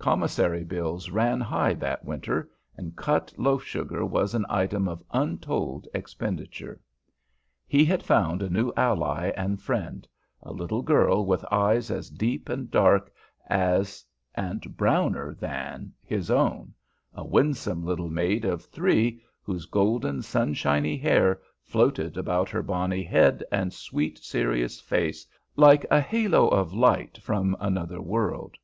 Commissary 0.00 0.64
bills 0.64 1.08
ran 1.08 1.40
high 1.40 1.72
that 1.74 2.04
winter, 2.04 2.50
and 2.76 2.96
cut 2.96 3.32
loaf 3.38 3.62
sugar 3.62 4.04
was 4.04 4.34
an 4.34 4.44
item 4.48 4.88
of 4.88 5.04
untold 5.12 5.86
expenditure. 5.94 6.80
He 7.64 7.84
had 7.84 8.02
found 8.02 8.42
a 8.42 8.50
new 8.50 8.72
ally 8.76 9.30
and 9.36 9.62
friend, 9.62 10.08
a 10.42 10.50
little 10.52 10.82
girl 10.82 11.24
with 11.24 11.44
eyes 11.52 11.92
as 11.92 12.10
deep 12.10 12.48
and 12.48 12.68
dark 12.72 13.12
as 13.48 14.04
and 14.34 14.76
browner 14.76 15.32
than 15.32 15.92
his 16.02 16.28
own, 16.28 16.74
a 17.14 17.24
winsome 17.24 17.84
little 17.84 18.10
maid 18.10 18.44
of 18.44 18.64
three, 18.64 19.22
whose 19.44 19.66
golden, 19.66 20.22
sunshiny 20.22 20.96
hair 20.96 21.40
floated 21.62 22.16
about 22.16 22.50
her 22.50 22.64
bonny 22.64 23.04
head 23.04 23.44
and 23.52 23.72
sweet 23.72 24.18
serious 24.18 24.80
face 24.80 25.24
like 25.54 25.86
a 25.88 26.00
halo 26.00 26.48
of 26.48 26.74
light 26.74 27.16
from 27.18 27.56
another 27.60 28.00
world. 28.02 28.56